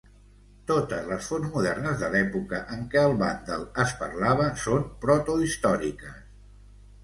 [0.69, 6.21] Totes les fonts modernes de l'època en què el vàndal es parlava són protohistòriques.